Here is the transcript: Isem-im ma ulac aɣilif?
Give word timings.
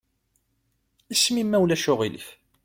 Isem-im 1.13 1.47
ma 1.49 1.57
ulac 1.63 1.85
aɣilif? 1.91 2.27